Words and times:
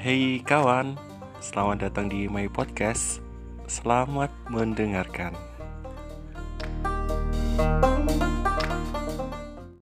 Hey 0.00 0.40
kawan, 0.40 0.96
selamat 1.44 1.84
datang 1.84 2.08
di 2.08 2.24
My 2.24 2.48
Podcast. 2.48 3.20
Selamat 3.68 4.32
mendengarkan. 4.48 5.36